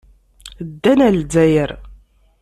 [0.67, 1.71] Ddan ɣer Lezzayer.